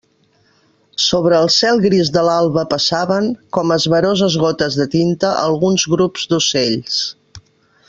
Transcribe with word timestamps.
Sobre 1.07 1.35
el 1.39 1.49
cel 1.55 1.81
gris 1.83 2.09
de 2.15 2.23
l'alba 2.27 2.63
passaven, 2.71 3.29
com 3.59 3.75
esvaroses 3.77 4.39
gotes 4.45 4.79
de 4.81 4.89
tinta, 4.97 5.35
alguns 5.45 5.87
grups 5.95 6.27
d'ocells. 6.33 6.99